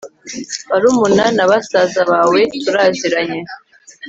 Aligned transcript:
barumuna 0.69 1.23
na 1.35 1.45
basaza 1.51 2.01
bawe 2.11 2.41
turaziranye 2.63 3.41